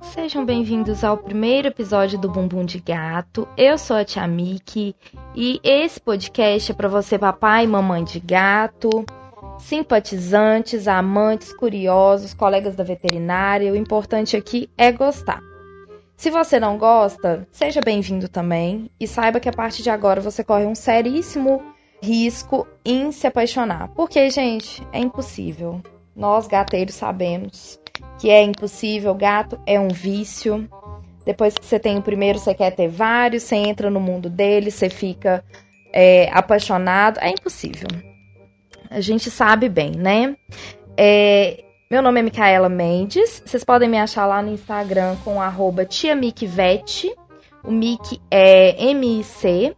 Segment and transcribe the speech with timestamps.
[0.00, 3.46] Sejam bem-vindos ao primeiro episódio do Bumbum de Gato.
[3.56, 4.96] Eu sou a Tia Miki
[5.34, 9.04] e esse podcast é para você, papai e mamãe de gato,
[9.58, 13.72] simpatizantes, amantes, curiosos, colegas da veterinária.
[13.72, 15.40] O importante aqui é gostar.
[16.16, 20.42] Se você não gosta, seja bem-vindo também e saiba que a partir de agora você
[20.42, 21.62] corre um seríssimo
[22.02, 23.88] risco em se apaixonar.
[23.94, 25.80] Porque, gente, é impossível.
[26.14, 27.78] Nós gateiros sabemos
[28.18, 30.68] que é impossível, gato é um vício.
[31.24, 34.70] Depois que você tem o primeiro, você quer ter vários, você entra no mundo dele,
[34.70, 35.44] você fica
[35.92, 37.18] é, apaixonado.
[37.20, 37.88] É impossível.
[38.90, 40.36] A gente sabe bem, né?
[40.96, 43.42] É, meu nome é Micaela Mendes.
[43.44, 47.14] Vocês podem me achar lá no Instagram com arroba tiamicvete.
[47.64, 49.76] O Mic é M-I-C.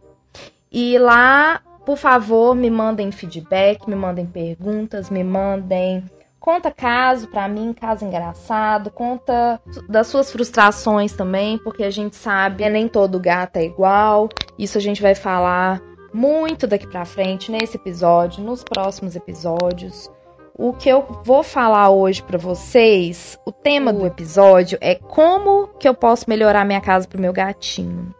[0.71, 6.03] E lá, por favor, me mandem feedback, me mandem perguntas, me mandem
[6.39, 9.59] Conta caso para mim, caso engraçado, conta
[9.89, 14.29] das suas frustrações também, porque a gente sabe, nem todo gato é igual.
[14.55, 15.81] Isso a gente vai falar
[16.13, 20.11] muito daqui para frente nesse episódio, nos próximos episódios.
[20.55, 25.89] O que eu vou falar hoje para vocês, o tema do episódio é como que
[25.89, 28.13] eu posso melhorar minha casa pro meu gatinho.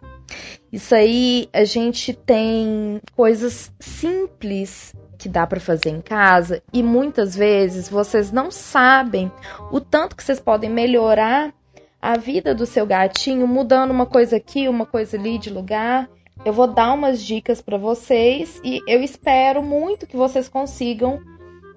[0.71, 7.35] Isso aí a gente tem coisas simples que dá para fazer em casa e muitas
[7.35, 9.31] vezes vocês não sabem
[9.71, 11.53] o tanto que vocês podem melhorar
[12.01, 16.09] a vida do seu gatinho mudando uma coisa aqui, uma coisa ali de lugar.
[16.45, 21.19] Eu vou dar umas dicas para vocês e eu espero muito que vocês consigam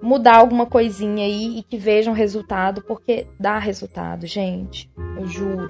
[0.01, 4.89] mudar alguma coisinha aí e que vejam resultado, porque dá resultado, gente.
[5.17, 5.69] Eu juro.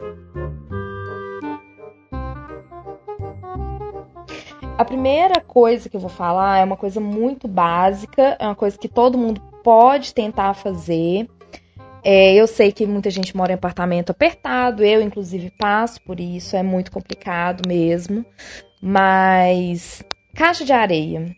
[4.84, 8.78] A primeira coisa que eu vou falar é uma coisa muito básica, é uma coisa
[8.78, 11.26] que todo mundo pode tentar fazer.
[12.04, 16.58] É, eu sei que muita gente mora em apartamento apertado, eu inclusive passo por isso,
[16.58, 18.26] é muito complicado mesmo.
[18.82, 20.04] Mas
[20.36, 21.34] caixa de areia.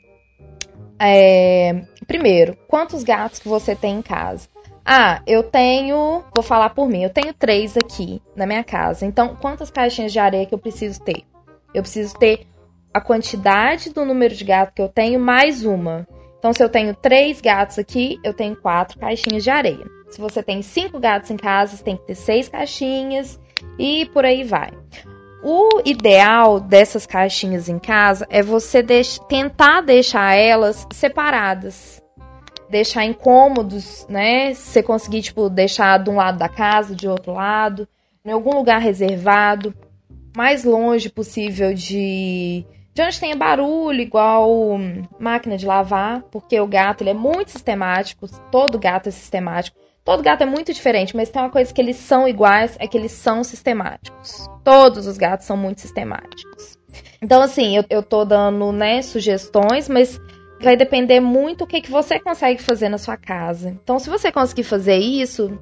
[0.99, 4.49] É, primeiro, quantos gatos que você tem em casa?
[4.83, 9.05] Ah, eu tenho, vou falar por mim, eu tenho três aqui na minha casa.
[9.05, 11.21] Então, quantas caixinhas de areia que eu preciso ter?
[11.75, 12.47] Eu preciso ter
[12.95, 16.07] a quantidade do número de gatos que eu tenho mais uma.
[16.39, 19.85] Então, se eu tenho três gatos aqui, eu tenho quatro caixinhas de areia.
[20.09, 23.37] Se você tem cinco gatos em casa, você tem que ter seis caixinhas
[23.77, 24.71] e por aí vai.
[25.43, 32.01] O ideal dessas caixinhas em casa é você deix tentar deixar elas separadas.
[32.69, 34.53] Deixar incômodos, né?
[34.53, 37.85] Você conseguir, tipo, deixar de um lado da casa, de outro lado,
[38.23, 39.73] em algum lugar reservado,
[40.33, 44.79] mais longe possível de de onde tenha barulho, igual
[45.19, 49.77] máquina de lavar, porque o gato ele é muito sistemático, todo gato é sistemático.
[50.05, 52.97] Todo gato é muito diferente, mas tem uma coisa que eles são iguais, é que
[52.97, 54.47] eles são sistemáticos.
[54.63, 56.77] Todos os gatos são muito sistemáticos.
[57.21, 60.21] Então, assim, eu, eu tô dando, né, sugestões, mas
[60.61, 63.69] vai depender muito o que, que você consegue fazer na sua casa.
[63.69, 65.59] Então, se você conseguir fazer isso,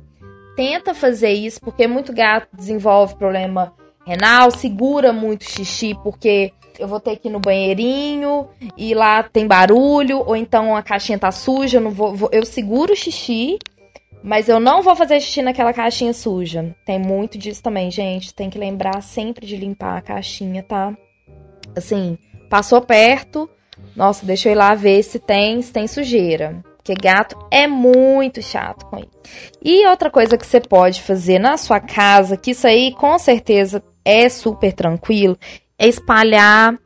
[0.55, 3.73] tenta fazer isso, porque muito gato desenvolve problema
[4.05, 8.47] renal, segura muito xixi, porque eu vou ter que ir no banheirinho
[8.77, 12.45] e lá tem barulho, ou então a caixinha tá suja, eu, não vou, vou, eu
[12.45, 13.57] seguro o xixi,
[14.23, 16.75] mas eu não vou fazer xixi naquela caixinha suja.
[16.85, 18.33] Tem muito disso também, gente.
[18.33, 20.95] Tem que lembrar sempre de limpar a caixinha, tá?
[21.75, 22.17] Assim,
[22.49, 23.49] passou perto,
[23.95, 26.63] nossa, deixa eu ir lá ver se tem, se tem sujeira.
[26.77, 29.09] Porque gato é muito chato com isso.
[29.63, 33.81] E outra coisa que você pode fazer na sua casa, que isso aí com certeza
[34.03, 35.37] é super tranquilo,
[35.77, 36.77] é espalhar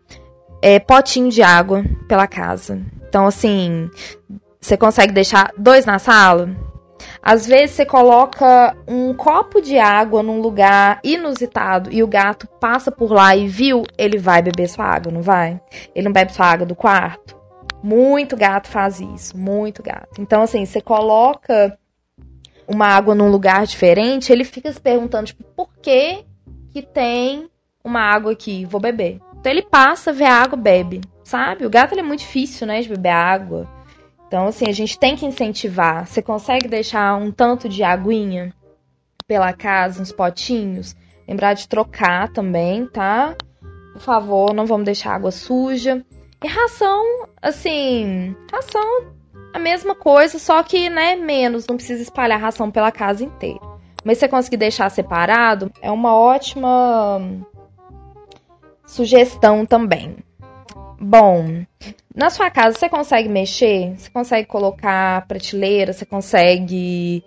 [0.61, 2.81] é, potinho de água pela casa.
[3.07, 3.89] Então, assim,
[4.59, 6.49] você consegue deixar dois na sala?
[7.21, 12.91] Às vezes você coloca um copo de água num lugar inusitado e o gato passa
[12.91, 15.59] por lá e viu, ele vai beber sua água, não vai?
[15.93, 17.35] Ele não bebe sua água do quarto?
[17.83, 20.19] Muito gato faz isso, muito gato.
[20.19, 21.77] Então, assim, você coloca
[22.67, 26.25] uma água num lugar diferente, ele fica se perguntando, tipo, por que
[26.71, 27.49] que tem
[27.87, 29.19] uma água aqui, vou beber.
[29.39, 31.65] Então ele passa, vê a água, bebe, sabe?
[31.65, 33.67] O gato é muito difícil, né, de beber água.
[34.27, 36.05] Então, assim, a gente tem que incentivar.
[36.05, 38.53] Você consegue deixar um tanto de aguinha
[39.25, 40.95] pela casa, uns potinhos?
[41.27, 43.35] Lembrar de trocar também, tá?
[43.93, 46.03] Por favor, não vamos deixar água suja.
[46.43, 47.03] E ração,
[47.41, 49.07] assim, ração,
[49.53, 51.65] a mesma coisa, só que, né, menos.
[51.65, 53.59] Não precisa espalhar ração pela casa inteira.
[54.03, 57.19] Mas se você conseguir deixar separado, é uma ótima
[58.87, 60.17] sugestão também.
[60.99, 61.63] Bom,
[62.15, 63.93] Na sua casa, você consegue mexer?
[63.95, 65.93] Você consegue colocar prateleira?
[65.93, 67.23] Você consegue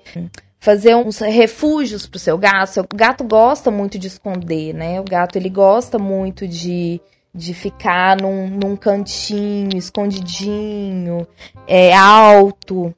[0.59, 2.81] fazer uns refúgios pro seu gato?
[2.81, 5.01] O gato gosta muito de esconder, né?
[5.01, 7.01] O gato, ele gosta muito de
[7.33, 11.25] de ficar num, num cantinho, escondidinho,
[11.67, 12.93] é, alto.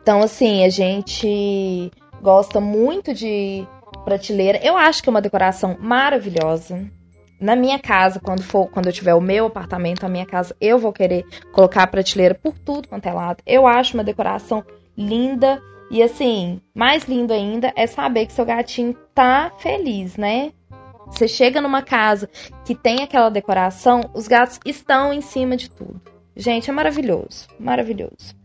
[0.00, 1.90] Então, assim, a gente
[2.22, 3.66] gosta muito de
[4.02, 4.58] prateleira.
[4.62, 6.90] Eu acho que é uma decoração maravilhosa.
[7.40, 10.78] Na minha casa, quando for, quando eu tiver o meu apartamento, a minha casa, eu
[10.78, 13.42] vou querer colocar a prateleira por tudo quanto é lado.
[13.46, 14.62] Eu acho uma decoração
[14.96, 15.60] linda.
[15.90, 20.52] E assim, mais lindo ainda é saber que seu gatinho tá feliz, né?
[21.06, 22.28] Você chega numa casa
[22.64, 26.00] que tem aquela decoração, os gatos estão em cima de tudo.
[26.36, 28.36] Gente, é maravilhoso, maravilhoso.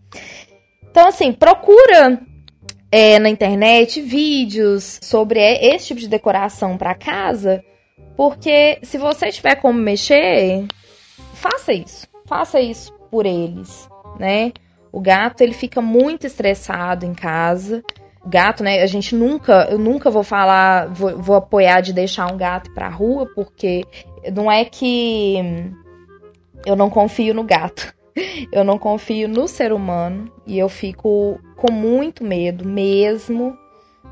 [0.89, 2.19] Então, assim, procura
[2.92, 7.63] é, na internet vídeos sobre esse tipo de decoração para casa,
[8.15, 10.65] porque se você tiver como mexer,
[11.33, 13.88] faça isso, faça isso por eles,
[14.19, 14.51] né?
[14.91, 17.83] O gato ele fica muito estressado em casa
[18.25, 18.81] gato, né?
[18.81, 22.89] A gente nunca, eu nunca vou falar, vou, vou apoiar de deixar um gato pra
[22.89, 23.85] rua, porque
[24.33, 25.35] não é que
[26.65, 27.94] eu não confio no gato.
[28.50, 33.57] Eu não confio no ser humano e eu fico com muito medo mesmo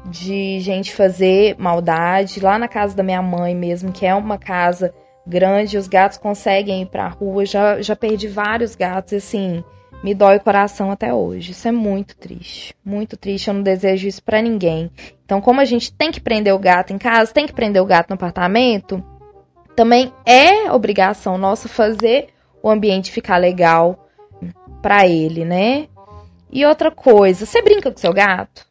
[0.05, 2.39] de gente fazer maldade.
[2.39, 4.93] Lá na casa da minha mãe mesmo, que é uma casa
[5.25, 7.45] grande, os gatos conseguem ir pra rua.
[7.45, 9.63] Já, já perdi vários gatos, assim
[10.03, 11.51] me dói o coração até hoje.
[11.51, 13.47] Isso é muito triste, muito triste.
[13.47, 14.91] Eu não desejo isso para ninguém.
[15.23, 17.85] Então, como a gente tem que prender o gato em casa, tem que prender o
[17.85, 19.01] gato no apartamento,
[19.75, 22.27] também é obrigação nossa fazer
[22.61, 24.07] o ambiente ficar legal
[24.81, 25.87] para ele, né?
[26.51, 28.67] E outra coisa, você brinca com seu gato?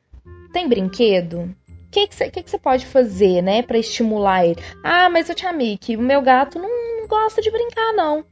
[0.53, 1.55] Tem brinquedo?
[1.69, 4.57] O que que você que que pode fazer, né, para estimular ele?
[4.83, 6.69] Ah, mas eu te amei que o meu gato não,
[7.01, 8.25] não gosta de brincar, não.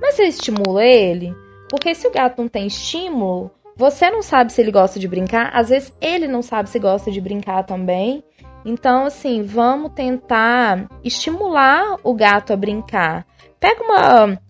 [0.00, 1.34] Mas você estimula ele?
[1.68, 5.50] Porque se o gato não tem estímulo, você não sabe se ele gosta de brincar,
[5.52, 8.22] às vezes ele não sabe se gosta de brincar também.
[8.64, 13.26] Então, assim, vamos tentar estimular o gato a brincar.
[13.58, 14.40] Pega uma,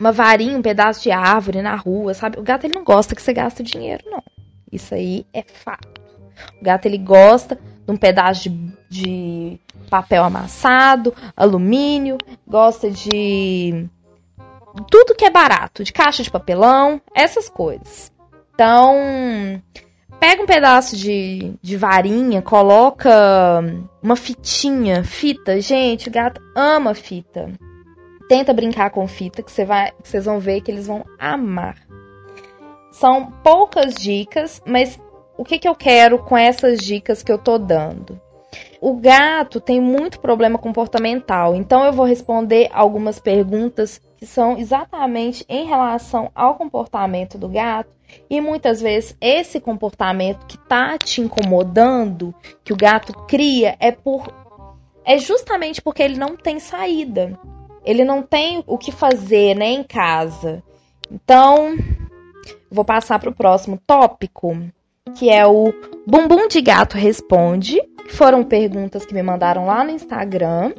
[0.00, 2.38] uma varinha, um pedaço de árvore na rua, sabe?
[2.38, 4.22] O gato ele não gosta que você gaste dinheiro, não.
[4.72, 6.03] Isso aí é fato.
[6.60, 9.60] O gato ele gosta de um pedaço de, de
[9.90, 13.88] papel amassado, alumínio, gosta de
[14.90, 18.12] tudo que é barato, de caixa de papelão, essas coisas.
[18.54, 19.62] Então,
[20.18, 23.10] pega um pedaço de, de varinha, coloca
[24.02, 25.60] uma fitinha, fita.
[25.60, 27.50] Gente, o gato ama fita.
[28.28, 31.76] Tenta brincar com fita, que, você vai, vocês vão ver que eles vão amar.
[32.90, 34.98] São poucas dicas, mas
[35.36, 38.20] o que, que eu quero com essas dicas que eu tô dando?
[38.80, 45.44] O gato tem muito problema comportamental, então eu vou responder algumas perguntas que são exatamente
[45.48, 47.90] em relação ao comportamento do gato.
[48.28, 54.32] E muitas vezes esse comportamento que tá te incomodando, que o gato cria, é por
[55.04, 57.38] é justamente porque ele não tem saída.
[57.84, 60.62] Ele não tem o que fazer, né, em casa.
[61.10, 61.76] Então,
[62.70, 64.56] vou passar para o próximo tópico,
[65.12, 65.72] que é o
[66.06, 67.78] Bumbum de Gato Responde.
[68.08, 70.72] Foram perguntas que me mandaram lá no Instagram.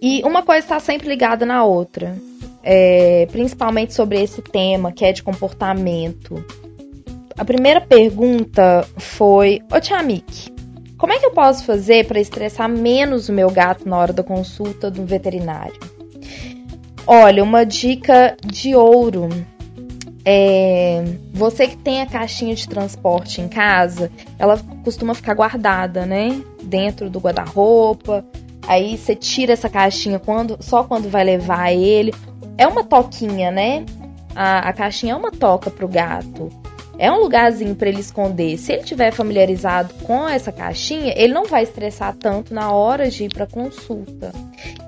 [0.00, 2.14] E uma coisa está sempre ligada na outra,
[2.62, 6.44] é, principalmente sobre esse tema que é de comportamento.
[7.36, 10.52] A primeira pergunta foi: Ô Tiamik,
[10.98, 14.22] como é que eu posso fazer para estressar menos o meu gato na hora da
[14.22, 15.80] consulta do veterinário?
[17.06, 19.28] Olha, uma dica de ouro.
[20.30, 26.42] É, você que tem a caixinha de transporte em casa, ela costuma ficar guardada, né?
[26.62, 28.22] Dentro do guarda-roupa,
[28.68, 32.12] Aí você tira essa caixinha quando, só quando vai levar ele.
[32.58, 33.86] É uma toquinha, né?
[34.36, 36.50] A, a caixinha é uma toca pro gato.
[36.98, 38.58] É um lugarzinho para ele esconder.
[38.58, 43.24] Se ele tiver familiarizado com essa caixinha, ele não vai estressar tanto na hora de
[43.24, 44.34] ir para consulta.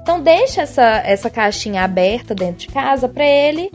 [0.02, 3.70] Então deixa essa, essa caixinha aberta dentro de casa para ele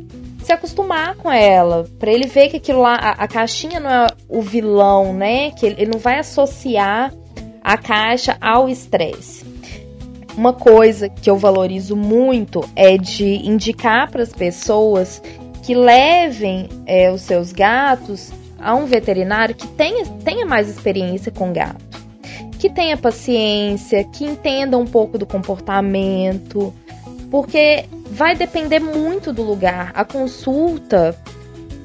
[0.45, 4.07] se acostumar com ela, para ele ver que aquilo lá, a, a, caixinha não é
[4.29, 5.49] o vilão, né?
[5.49, 7.11] Que ele, ele não vai associar
[7.63, 9.43] a caixa ao estresse.
[10.37, 15.19] Uma coisa que eu valorizo muito é de indicar para as pessoas
[15.63, 21.51] que levem é, os seus gatos a um veterinário que tenha, tenha mais experiência com
[21.51, 21.83] gato,
[22.59, 26.71] que tenha paciência, que entenda um pouco do comportamento,
[27.31, 27.85] porque
[28.15, 29.91] vai depender muito do lugar.
[29.93, 31.15] A consulta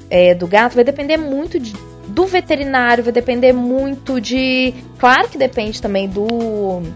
[0.08, 1.74] é, do gato vai depender muito de,
[2.06, 4.72] do veterinário, vai depender muito de.
[4.98, 6.26] Claro que depende também do,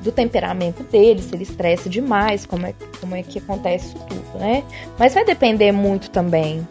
[0.02, 4.62] do temperamento dele, se ele estressa demais, como é, como é que acontece tudo, né?
[4.96, 6.66] Mas vai depender muito também,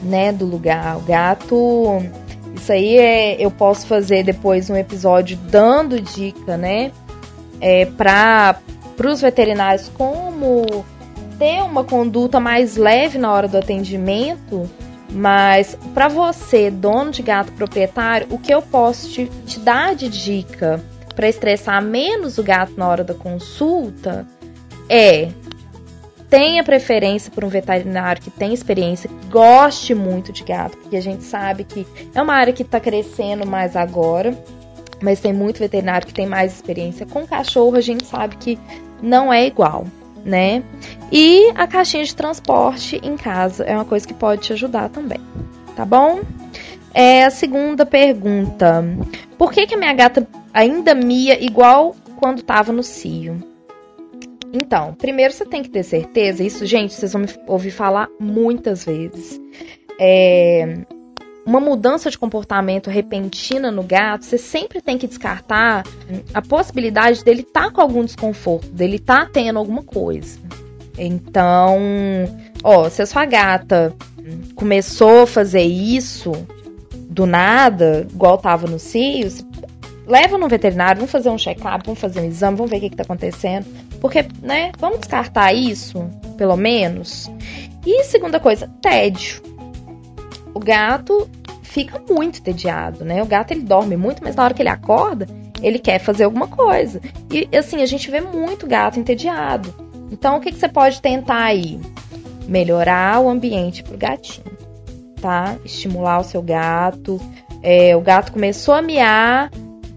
[0.00, 0.96] né, do lugar.
[0.98, 2.00] O gato.
[2.54, 6.92] Isso aí é, eu posso fazer depois um episódio dando dica, né?
[7.60, 8.60] É, para
[9.04, 10.84] os veterinários como
[11.38, 14.68] ter uma conduta mais leve na hora do atendimento
[15.10, 20.08] mas para você, dono de gato proprietário, o que eu posso te, te dar de
[20.08, 20.82] dica
[21.14, 24.26] para estressar menos o gato na hora da consulta
[24.88, 25.30] é
[26.28, 31.00] tenha preferência por um veterinário que tem experiência, que goste muito de gato, porque a
[31.00, 34.36] gente sabe que é uma área que está crescendo mais agora,
[35.00, 37.06] mas tem muito veterinário que tem mais experiência.
[37.06, 38.58] Com cachorro, a gente sabe que
[39.00, 39.86] não é igual
[40.28, 40.62] né?
[41.10, 45.20] E a caixinha de transporte em casa é uma coisa que pode te ajudar também,
[45.74, 46.20] tá bom?
[46.92, 48.84] É a segunda pergunta.
[49.36, 53.42] Por que, que a minha gata ainda mia igual quando estava no cio?
[54.52, 58.84] Então, primeiro você tem que ter certeza, isso, gente, vocês vão me ouvir falar muitas
[58.84, 59.38] vezes.
[60.00, 60.78] É,
[61.48, 65.82] uma mudança de comportamento repentina no gato, você sempre tem que descartar
[66.34, 70.38] a possibilidade dele estar tá com algum desconforto, dele estar tá tendo alguma coisa.
[70.98, 71.78] Então,
[72.62, 73.94] ó, se a sua gata
[74.54, 76.32] começou a fazer isso
[76.92, 79.42] do nada, igual tava no CIOS,
[80.06, 82.90] leva no veterinário, vamos fazer um check-up, vamos fazer um exame, vamos ver o que,
[82.90, 83.64] que tá acontecendo.
[84.02, 87.30] Porque, né, vamos descartar isso, pelo menos.
[87.86, 89.57] E segunda coisa, tédio.
[90.58, 91.30] O gato,
[91.62, 93.22] fica muito entediado, né?
[93.22, 95.24] O gato ele dorme muito, mas na hora que ele acorda,
[95.62, 97.00] ele quer fazer alguma coisa.
[97.30, 99.72] E assim, a gente vê muito gato entediado.
[100.10, 101.80] Então, o que, que você pode tentar aí?
[102.48, 104.50] Melhorar o ambiente pro gatinho,
[105.22, 105.56] tá?
[105.64, 107.20] Estimular o seu gato.
[107.62, 109.48] É, o gato começou a miar,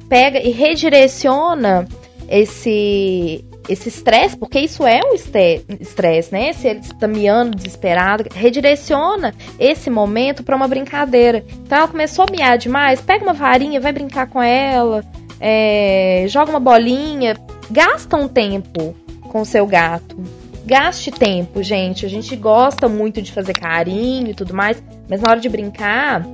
[0.08, 1.88] pega e redireciona
[2.30, 6.54] esse esse estresse, porque isso é um estresse, né?
[6.54, 11.44] Se ele está miando desesperado, redireciona esse momento para uma brincadeira.
[11.66, 15.04] Então ela começou a miar demais, pega uma varinha, vai brincar com ela,
[15.40, 17.36] é, joga uma bolinha,
[17.70, 20.18] gasta um tempo com o seu gato.
[20.66, 22.06] Gaste tempo, gente.
[22.06, 26.26] A gente gosta muito de fazer carinho e tudo mais, mas na hora de brincar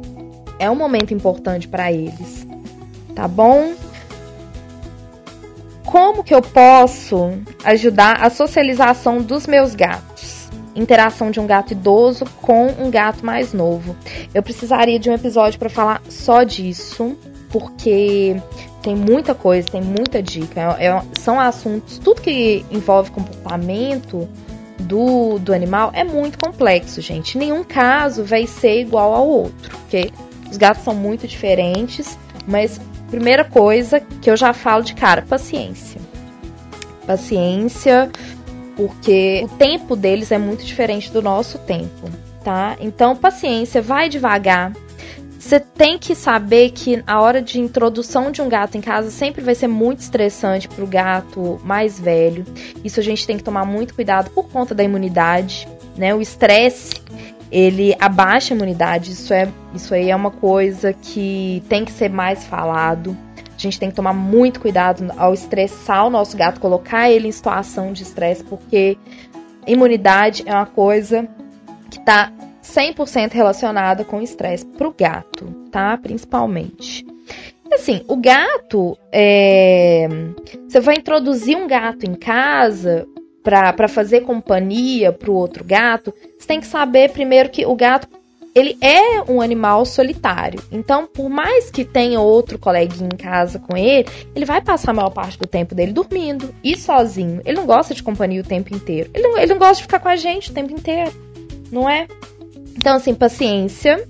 [0.59, 2.45] é um momento importante para eles.
[3.15, 3.73] Tá bom?
[5.87, 7.31] Como que eu posso
[7.63, 10.49] ajudar a socialização dos meus gatos?
[10.75, 13.95] Interação de um gato idoso com um gato mais novo.
[14.33, 17.17] Eu precisaria de um episódio para falar só disso,
[17.49, 18.35] porque
[18.83, 20.75] tem muita coisa, tem muita dica.
[20.77, 24.27] É, é, são assuntos, tudo que envolve comportamento
[24.79, 27.37] do, do animal é muito complexo, gente.
[27.37, 30.11] Nenhum caso vai ser igual ao outro, porque
[30.51, 32.77] os gatos são muito diferentes, mas
[33.09, 35.99] Primeira coisa que eu já falo de cara, paciência.
[37.05, 38.11] Paciência,
[38.75, 42.09] porque o tempo deles é muito diferente do nosso tempo,
[42.43, 42.75] tá?
[42.79, 44.73] Então, paciência, vai devagar.
[45.39, 49.41] Você tem que saber que a hora de introdução de um gato em casa sempre
[49.41, 52.43] vai ser muito estressante para o gato mais velho.
[52.83, 56.13] Isso a gente tem que tomar muito cuidado por conta da imunidade, né?
[56.13, 56.95] O estresse
[57.51, 59.11] ele abaixa a imunidade.
[59.11, 63.15] Isso, é, isso aí é uma coisa que tem que ser mais falado.
[63.55, 67.31] A gente tem que tomar muito cuidado ao estressar o nosso gato, colocar ele em
[67.31, 68.97] situação de estresse, porque
[69.65, 71.27] imunidade é uma coisa
[71.89, 72.31] que está
[72.63, 75.97] 100% relacionada com estresse para o gato, tá?
[75.97, 77.05] Principalmente.
[77.71, 80.07] Assim, o gato, é...
[80.67, 83.07] você vai introduzir um gato em casa,
[83.47, 88.07] para fazer companhia para o outro gato, você tem que saber primeiro que o gato
[88.53, 90.61] ele é um animal solitário.
[90.71, 94.95] Então, por mais que tenha outro coleguinha em casa com ele, ele vai passar a
[94.95, 97.39] maior parte do tempo dele dormindo e sozinho.
[97.45, 99.11] Ele não gosta de companhia o tempo inteiro.
[99.13, 101.11] Ele não, ele não gosta de ficar com a gente o tempo inteiro,
[101.71, 102.07] não é?
[102.75, 104.05] Então, assim, paciência.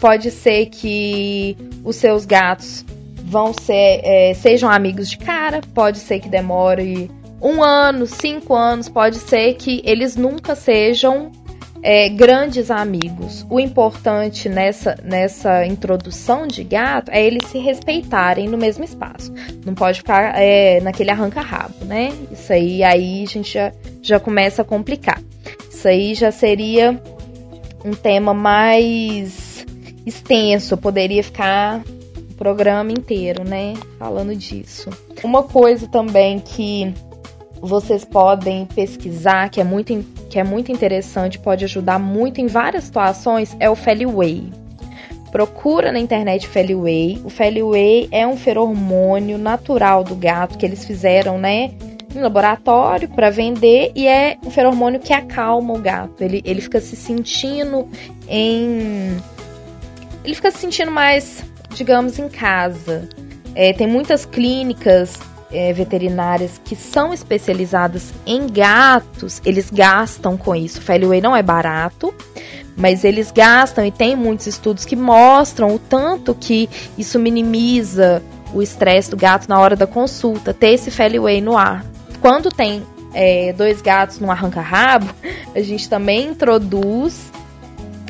[0.00, 2.84] Pode ser que os seus gatos
[3.24, 8.88] vão ser é, sejam amigos de cara, pode ser que demore um ano, cinco anos,
[8.88, 11.30] pode ser que eles nunca sejam
[11.82, 13.46] é, grandes amigos.
[13.48, 19.32] O importante nessa, nessa introdução de gato é eles se respeitarem no mesmo espaço.
[19.64, 22.12] Não pode ficar é, naquele arranca-rabo, né?
[22.32, 25.22] Isso aí, aí a gente já, já começa a complicar.
[25.70, 27.00] Isso aí já seria
[27.84, 29.64] um tema mais
[30.04, 31.82] extenso, poderia ficar
[32.16, 33.74] o programa inteiro, né?
[33.98, 34.90] Falando disso.
[35.22, 36.92] Uma coisa também que
[37.60, 42.84] vocês podem pesquisar, que é muito, que é muito interessante, pode ajudar muito em várias
[42.84, 44.50] situações, é o Feliway.
[45.30, 47.20] Procura na internet Feliway.
[47.24, 51.72] O Feliway é um feromônio natural do gato que eles fizeram, né?
[52.14, 56.22] Em laboratório para vender e é um feromônio que acalma o gato.
[56.22, 57.86] Ele, ele fica se sentindo
[58.26, 59.18] em.
[60.24, 63.06] Ele fica se sentindo mais, digamos, em casa.
[63.54, 65.18] É, tem muitas clínicas
[65.50, 70.78] é, veterinárias que são especializadas em gatos, eles gastam com isso.
[70.78, 72.14] O Feliway não é barato,
[72.76, 78.62] mas eles gastam e tem muitos estudos que mostram o tanto que isso minimiza o
[78.62, 81.84] estresse do gato na hora da consulta, ter esse Feliway no ar.
[82.20, 82.82] Quando tem
[83.14, 85.08] é, dois gatos no arranca-rabo,
[85.54, 87.30] a gente também introduz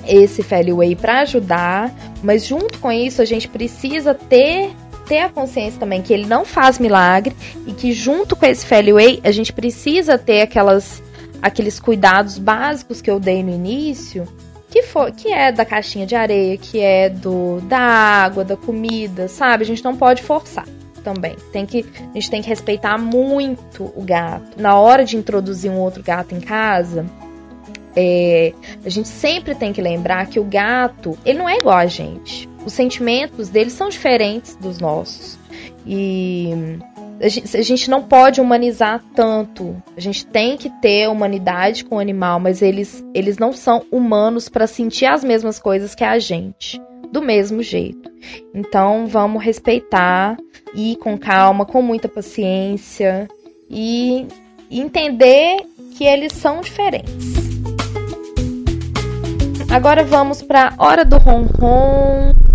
[0.07, 1.92] esse Feliway para ajudar,
[2.23, 4.71] mas junto com isso a gente precisa ter
[5.08, 7.34] ter a consciência também que ele não faz milagre
[7.66, 11.02] e que junto com esse Feliway a gente precisa ter aquelas
[11.40, 14.26] aqueles cuidados básicos que eu dei no início,
[14.68, 19.28] que for, que é da caixinha de areia, que é do da água, da comida,
[19.28, 19.62] sabe?
[19.62, 20.66] A gente não pode forçar
[21.02, 21.36] também.
[21.52, 24.60] Tem que a gente tem que respeitar muito o gato.
[24.60, 27.06] Na hora de introduzir um outro gato em casa,
[27.96, 28.52] é,
[28.84, 32.48] a gente sempre tem que lembrar que o gato, ele não é igual a gente
[32.68, 35.38] os sentimentos deles são diferentes dos nossos.
[35.87, 36.50] E
[37.18, 39.75] a gente, a gente, não pode humanizar tanto.
[39.96, 44.50] A gente tem que ter humanidade com o animal, mas eles, eles não são humanos
[44.50, 46.80] para sentir as mesmas coisas que a gente.
[47.10, 48.10] Do mesmo jeito.
[48.54, 50.37] Então vamos respeitar,
[50.75, 53.26] ir com calma, com muita paciência
[53.70, 54.26] e
[54.70, 55.56] entender
[55.96, 57.48] que eles são diferentes.
[59.70, 62.48] Agora vamos para hora do ronron.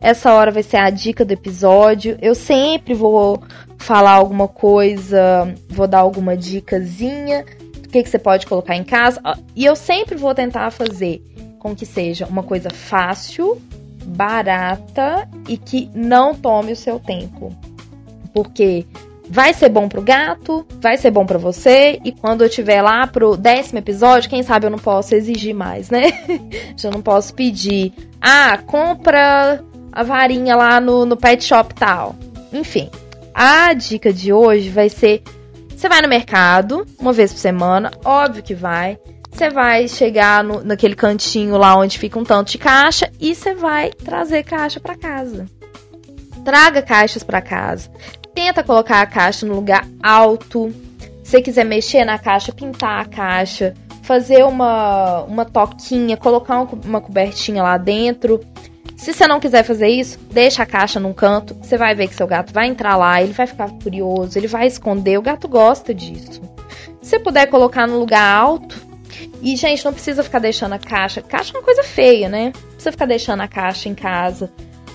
[0.00, 2.16] Essa hora vai ser a dica do episódio.
[2.22, 3.42] Eu sempre vou
[3.76, 7.44] falar alguma coisa, vou dar alguma dicasinha
[7.82, 9.20] do que, que você pode colocar em casa.
[9.54, 11.22] E eu sempre vou tentar fazer
[11.58, 13.60] com que seja uma coisa fácil,
[14.06, 17.54] barata e que não tome o seu tempo.
[18.32, 18.86] Porque
[19.28, 23.06] vai ser bom pro gato, vai ser bom para você, e quando eu tiver lá
[23.06, 26.10] pro décimo episódio, quem sabe eu não posso exigir mais, né?
[26.76, 32.14] Já não posso pedir, ah, compra a varinha lá no, no pet shop tal.
[32.52, 32.90] Enfim,
[33.34, 35.22] a dica de hoje vai ser:
[35.68, 38.98] você vai no mercado uma vez por semana, óbvio que vai.
[39.30, 43.54] Você vai chegar no, naquele cantinho lá onde fica um tanto de caixa e você
[43.54, 45.46] vai trazer caixa para casa.
[46.44, 47.90] Traga caixas para casa.
[48.34, 50.72] Tenta colocar a caixa no lugar alto.
[51.22, 57.62] Se quiser mexer na caixa, pintar a caixa, fazer uma, uma toquinha, colocar uma cobertinha
[57.62, 58.40] lá dentro.
[58.96, 61.54] Se você não quiser fazer isso, deixa a caixa num canto.
[61.54, 64.66] Você vai ver que seu gato vai entrar lá, ele vai ficar curioso, ele vai
[64.66, 65.18] esconder.
[65.18, 66.42] O gato gosta disso.
[67.00, 68.90] Se você puder colocar no lugar alto.
[69.42, 71.22] E, gente, não precisa ficar deixando a caixa.
[71.22, 72.52] Caixa é uma coisa feia, né?
[72.54, 74.50] Não precisa ficar deixando a caixa em casa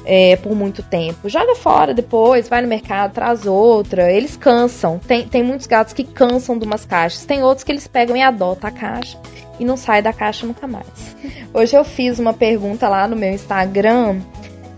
[0.06, 1.28] é, por muito tempo.
[1.28, 4.12] Joga fora depois, vai no mercado, traz outra.
[4.12, 5.00] Eles cansam.
[5.00, 7.26] Tem, tem muitos gatos que cansam de umas caixas.
[7.26, 9.18] Tem outros que eles pegam e adotam a caixa
[9.60, 11.16] e não sai da caixa nunca mais.
[11.54, 14.20] Hoje eu fiz uma pergunta lá no meu Instagram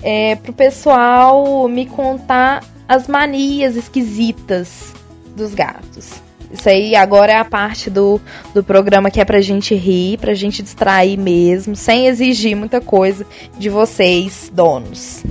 [0.02, 4.94] é, pro pessoal me contar as manias esquisitas
[5.36, 6.22] dos gatos.
[6.52, 8.22] Isso aí agora é a parte do,
[8.54, 13.26] do programa que é pra gente rir, pra gente distrair mesmo, sem exigir muita coisa
[13.58, 15.24] de vocês, donos.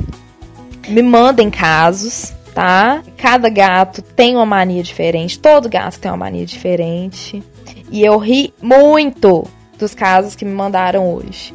[0.89, 3.03] Me mandem casos, tá?
[3.19, 7.43] Cada gato tem uma mania diferente, todo gato tem uma mania diferente.
[7.91, 9.47] E eu ri muito
[9.79, 11.55] dos casos que me mandaram hoje.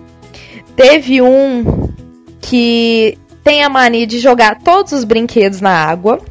[0.75, 1.91] Teve um
[2.39, 6.21] que tem a mania de jogar todos os brinquedos na água.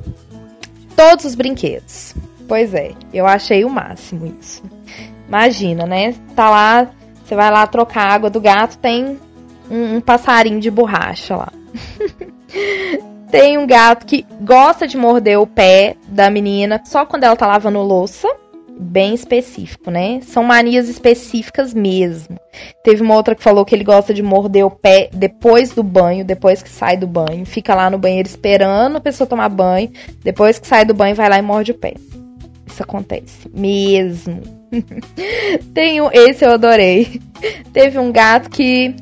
[0.94, 2.14] Todos os brinquedos.
[2.46, 4.62] Pois é, eu achei o máximo isso.
[5.26, 6.14] Imagina, né?
[6.36, 6.88] Tá lá,
[7.24, 9.18] você vai lá trocar a água do gato, tem
[9.68, 11.52] um, um passarinho de borracha lá.
[13.30, 17.46] tem um gato que gosta de morder o pé da menina só quando ela tá
[17.46, 18.28] lavando louça
[18.80, 20.20] bem específico, né?
[20.22, 22.38] São manias específicas mesmo.
[22.82, 26.24] Teve uma outra que falou que ele gosta de morder o pé depois do banho,
[26.24, 27.44] depois que sai do banho.
[27.44, 29.90] Fica lá no banheiro esperando a pessoa tomar banho.
[30.24, 31.94] Depois que sai do banho, vai lá e morde o pé.
[32.66, 34.40] Isso acontece mesmo.
[35.74, 37.20] Tem um, esse eu adorei.
[37.72, 38.94] Teve um gato que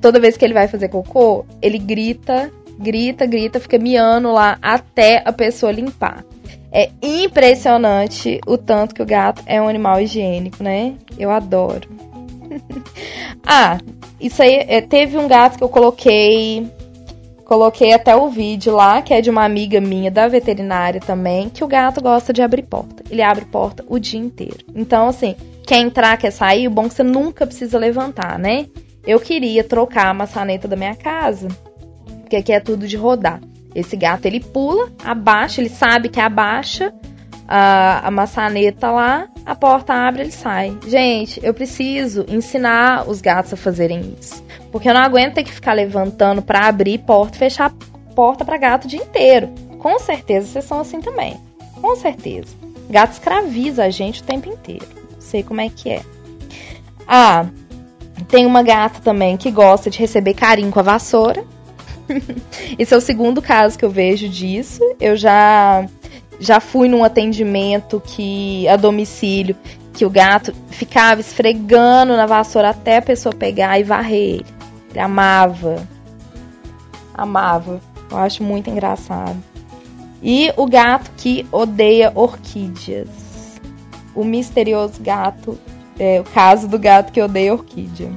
[0.00, 5.22] toda vez que ele vai fazer cocô, ele grita, grita, grita, fica miando lá até
[5.24, 6.24] a pessoa limpar.
[6.72, 10.94] É impressionante o tanto que o gato é um animal higiênico, né?
[11.18, 11.88] Eu adoro.
[13.46, 13.78] ah,
[14.20, 16.66] isso aí, é, teve um gato que eu coloquei.
[17.44, 21.62] Coloquei até o vídeo lá, que é de uma amiga minha da veterinária também, que
[21.62, 23.04] o gato gosta de abrir porta.
[23.08, 24.58] Ele abre porta o dia inteiro.
[24.74, 28.66] Então, assim, quer entrar, quer sair, o bom é que você nunca precisa levantar, né?
[29.06, 31.46] eu queria trocar a maçaneta da minha casa,
[32.26, 33.40] porque aqui é tudo de rodar.
[33.72, 36.92] Esse gato ele pula, abaixa, ele sabe que abaixa
[37.46, 40.76] a, a maçaneta lá, a porta abre, ele sai.
[40.88, 45.52] Gente, eu preciso ensinar os gatos a fazerem isso, porque eu não aguento ter que
[45.52, 47.72] ficar levantando para abrir porta, fechar
[48.14, 49.50] porta para gato o dia inteiro.
[49.78, 51.36] Com certeza vocês são assim também.
[51.80, 52.56] Com certeza.
[52.90, 54.86] Gato escraviza a gente o tempo inteiro.
[55.20, 56.02] Sei como é que é.
[57.06, 57.46] Ah,
[58.28, 61.44] tem uma gata também que gosta de receber carinho com a vassoura.
[62.78, 64.80] Esse é o segundo caso que eu vejo disso.
[65.00, 65.86] Eu já
[66.38, 69.56] já fui num atendimento que a domicílio
[69.94, 74.46] que o gato ficava esfregando na vassoura até a pessoa pegar e varrer ele.
[74.90, 75.88] Ele amava.
[77.14, 77.80] Amava.
[78.10, 79.36] Eu acho muito engraçado.
[80.22, 83.08] E o gato que odeia orquídeas.
[84.14, 85.58] O misterioso gato.
[85.98, 88.10] É o caso do gato que odeia orquídea.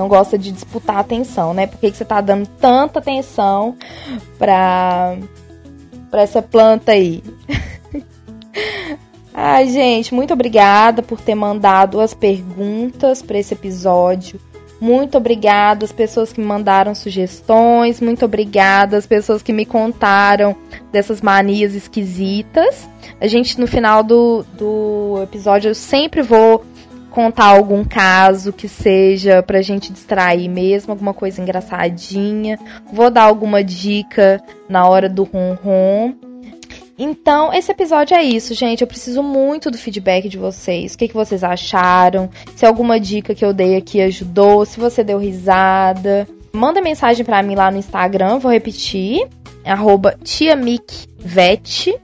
[0.00, 1.66] Não gosta de disputar atenção, né?
[1.66, 3.76] Por que, que você tá dando tanta atenção
[4.38, 5.14] pra,
[6.10, 7.22] pra essa planta aí?
[9.34, 14.40] Ai, gente, muito obrigada por ter mandado as perguntas para esse episódio.
[14.80, 18.00] Muito obrigada às pessoas que me mandaram sugestões.
[18.00, 20.56] Muito obrigada às pessoas que me contaram
[20.90, 22.88] dessas manias esquisitas.
[23.20, 26.64] A gente, no final do, do episódio, eu sempre vou
[27.10, 32.58] contar algum caso que seja pra gente distrair mesmo, alguma coisa engraçadinha.
[32.92, 36.14] Vou dar alguma dica na hora do ronron.
[37.02, 38.82] Então, esse episódio é isso, gente.
[38.82, 40.92] Eu preciso muito do feedback de vocês.
[40.92, 42.28] O que, que vocês acharam?
[42.54, 46.28] Se alguma dica que eu dei aqui ajudou, se você deu risada.
[46.52, 49.26] Manda mensagem para mim lá no Instagram, vou repetir.
[49.64, 51.94] Arroba tiamicvet.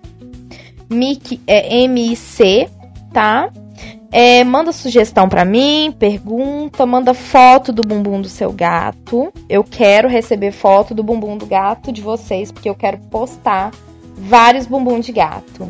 [0.89, 2.69] Mic é M-I-C,
[3.13, 3.51] tá?
[4.13, 9.33] É, manda sugestão para mim, pergunta, manda foto do bumbum do seu gato.
[9.49, 13.73] Eu quero receber foto do bumbum do gato de vocês, porque eu quero postar
[14.17, 15.69] vários bumbum de gato.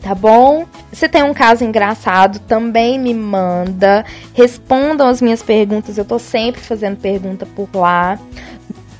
[0.00, 0.64] Tá bom?
[0.92, 4.04] Se tem um caso engraçado, também me manda.
[4.32, 5.98] Respondam as minhas perguntas.
[5.98, 8.18] Eu tô sempre fazendo pergunta por lá.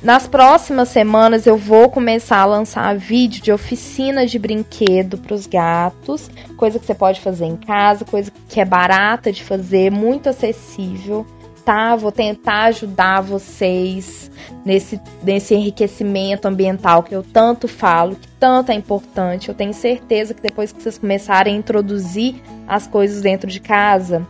[0.01, 5.45] Nas próximas semanas eu vou começar a lançar vídeo de oficinas de brinquedo para os
[5.45, 10.29] gatos, coisa que você pode fazer em casa, coisa que é barata de fazer, muito
[10.29, 11.25] acessível
[11.69, 11.95] tá?
[11.95, 14.31] Vou tentar ajudar vocês
[14.65, 19.49] nesse, nesse enriquecimento ambiental que eu tanto falo, que tanto é importante.
[19.49, 24.25] Eu tenho certeza que depois que vocês começarem a introduzir as coisas dentro de casa,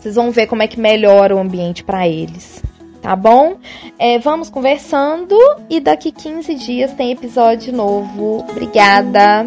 [0.00, 2.62] vocês vão ver como é que melhora o ambiente para eles.
[3.00, 3.58] Tá bom?
[3.98, 5.36] É, vamos conversando
[5.70, 8.44] e daqui 15 dias tem episódio novo.
[8.50, 9.46] Obrigada!